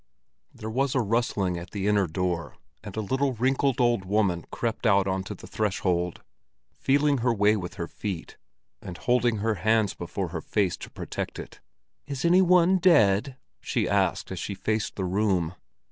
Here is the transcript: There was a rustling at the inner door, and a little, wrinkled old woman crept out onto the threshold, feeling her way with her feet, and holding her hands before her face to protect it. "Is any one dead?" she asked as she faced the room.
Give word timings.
There 0.51 0.67
was 0.71 0.95
a 0.95 0.99
rustling 0.99 1.59
at 1.59 1.69
the 1.69 1.85
inner 1.85 2.07
door, 2.07 2.57
and 2.83 2.97
a 2.97 3.01
little, 3.01 3.33
wrinkled 3.33 3.79
old 3.79 4.03
woman 4.03 4.45
crept 4.49 4.87
out 4.87 5.05
onto 5.05 5.35
the 5.35 5.45
threshold, 5.45 6.23
feeling 6.73 7.19
her 7.19 7.31
way 7.31 7.55
with 7.55 7.75
her 7.75 7.87
feet, 7.87 8.35
and 8.81 8.97
holding 8.97 9.35
her 9.37 9.53
hands 9.61 9.93
before 9.93 10.29
her 10.29 10.41
face 10.41 10.75
to 10.77 10.89
protect 10.89 11.37
it. 11.37 11.59
"Is 12.07 12.25
any 12.25 12.41
one 12.41 12.77
dead?" 12.79 13.37
she 13.61 13.87
asked 13.87 14.31
as 14.31 14.39
she 14.39 14.55
faced 14.55 14.95
the 14.95 15.05
room. 15.05 15.53